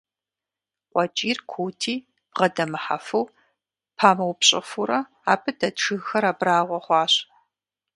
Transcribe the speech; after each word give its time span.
КъуэкӀийр 0.91 1.39
куути, 1.51 1.95
бгъэдэмыхьэфу, 2.31 3.31
памыупщӀыфурэ, 3.97 4.99
абы 5.31 5.51
дэт 5.59 5.75
жыгхэр 5.83 6.23
абрагъуэ 6.31 6.79
хъуащ. 6.85 7.13